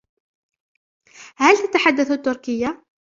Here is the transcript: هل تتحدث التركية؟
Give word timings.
هل 1.37 1.67
تتحدث 1.67 2.11
التركية؟ 2.11 2.85